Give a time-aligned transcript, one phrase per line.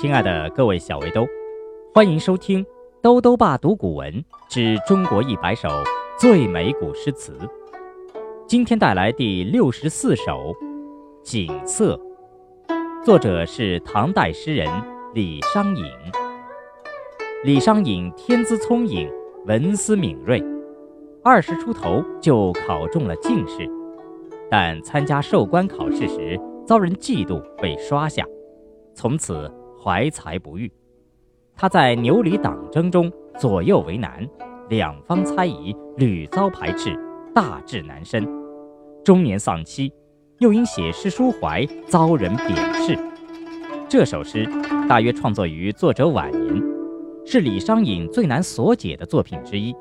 [0.00, 1.26] 亲爱的各位小围兜，
[1.92, 2.64] 欢迎收听
[3.02, 5.68] 《兜兜爸读古文之中国一百首
[6.16, 7.32] 最美古诗词》。
[8.46, 10.22] 今天带来第六十四首
[11.24, 12.00] 《锦瑟》，
[13.04, 14.68] 作者是唐代诗人
[15.14, 15.84] 李商隐。
[17.42, 19.10] 李商隐天资聪颖，
[19.46, 20.40] 文思敏锐，
[21.24, 23.68] 二十出头就考中了进士，
[24.48, 28.24] 但参加授官考试时遭人嫉妒，被刷下，
[28.94, 29.52] 从此。
[29.88, 30.70] 怀才不遇，
[31.56, 34.28] 他在牛李党争中左右为难，
[34.68, 36.94] 两方猜疑，屡遭排斥，
[37.34, 38.28] 大志难伸。
[39.02, 39.90] 中年丧妻，
[40.40, 42.98] 又因写诗抒怀，遭人贬斥。
[43.88, 44.46] 这首诗
[44.86, 46.62] 大约创作于作者晚年，
[47.24, 49.74] 是李商隐最难所解的作品之一。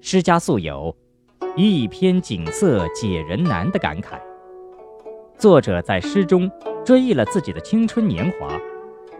[0.00, 0.96] 诗家素有
[1.54, 4.18] “一篇锦瑟解人难”的感慨。
[5.36, 6.50] 作者在诗中
[6.82, 8.58] 追忆了自己的青春年华。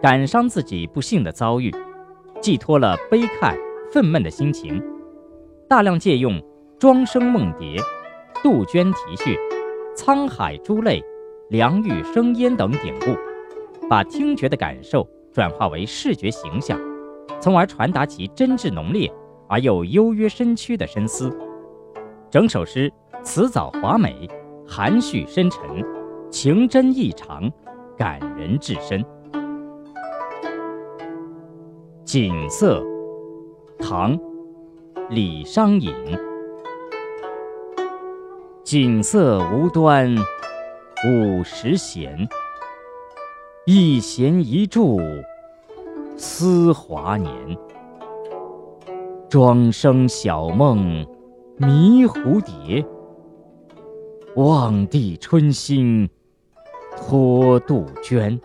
[0.01, 1.75] 感伤自己不幸的遭遇，
[2.41, 3.59] 寄托了悲慨
[3.93, 4.81] 愤懑的心情，
[5.69, 6.41] 大量借用
[6.79, 7.83] “庄生梦蝶
[8.41, 9.37] ”“杜鹃啼血
[9.99, 11.03] ”“沧海珠泪
[11.51, 13.07] ”“梁玉生烟”等典故，
[13.89, 16.79] 把听觉的感受转化为视觉形象，
[17.41, 19.13] 从而传达其真挚浓烈
[19.49, 21.37] 而又幽约深曲的深思。
[22.31, 22.93] 整首诗
[23.25, 24.29] 词藻华美，
[24.65, 25.61] 含蓄深沉，
[26.31, 27.51] 情真意长，
[27.97, 29.05] 感人至深。
[32.09, 32.83] 锦瑟，
[33.79, 34.17] 唐·
[35.11, 35.93] 李商隐。
[38.65, 40.17] 锦瑟无端
[41.07, 42.27] 五十弦，
[43.67, 44.99] 一弦一柱
[46.17, 47.31] 思华年。
[49.29, 51.07] 庄生晓梦
[51.59, 52.83] 迷蝴蝶，
[54.35, 56.09] 望帝春心
[56.97, 58.41] 托杜鹃。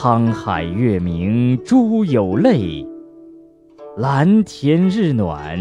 [0.00, 2.86] 沧海月明珠有泪，
[3.96, 5.58] 蓝田日暖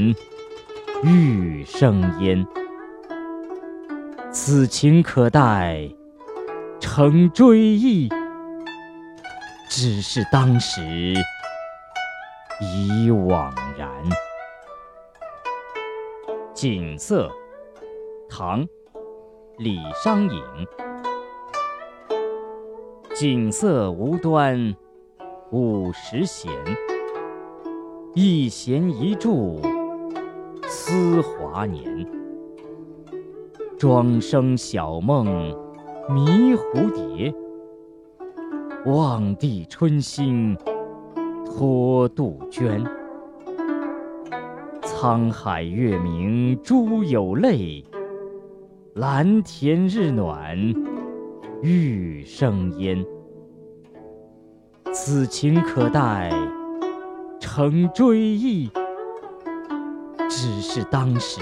[1.03, 2.45] 玉生烟。
[4.31, 5.89] 此情可待
[6.79, 8.09] 成追忆，
[9.71, 10.83] 只是当时
[12.61, 13.89] 已惘然。
[16.53, 17.27] 锦瑟，
[18.29, 18.63] 唐·
[19.57, 20.43] 李商隐。
[23.19, 24.75] 锦瑟无端
[25.51, 26.51] 五十弦，
[28.13, 29.59] 一弦一柱
[30.67, 32.07] 思华年。
[33.75, 35.25] 庄生晓梦
[36.13, 37.33] 迷蝴蝶，
[38.85, 40.55] 望帝春心
[41.43, 42.85] 托杜鹃。
[44.83, 47.83] 沧海月明珠有泪，
[48.93, 50.55] 蓝田日暖。
[51.63, 53.03] 欲生烟，
[54.93, 56.29] 此情可待
[57.39, 58.69] 成追忆，
[60.29, 61.41] 只是当时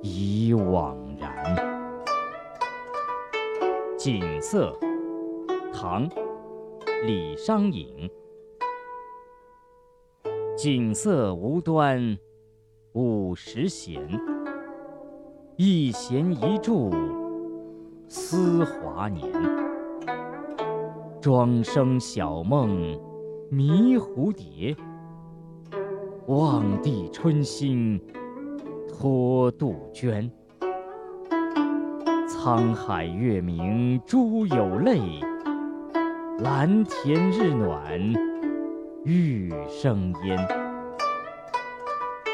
[0.00, 1.54] 已惘然。
[3.98, 4.74] 锦瑟，
[5.70, 6.08] 唐·
[7.04, 8.10] 李商隐。
[10.56, 12.18] 锦瑟无端
[12.92, 14.02] 五十弦，
[15.56, 16.90] 一弦一柱。
[18.12, 19.24] 思华年，
[21.20, 23.00] 庄生晓梦
[23.48, 24.76] 迷蝴蝶，
[26.26, 28.02] 望帝春心
[28.88, 30.28] 托杜鹃。
[32.26, 34.98] 沧海月明珠有泪，
[36.40, 37.96] 蓝田日暖
[39.04, 40.36] 玉生烟。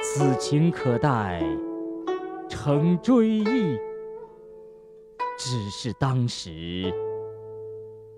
[0.03, 1.43] 此情可待
[2.49, 3.77] 成追忆。
[5.39, 6.93] 只是当时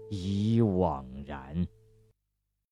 [0.09, 1.67] 已惘然。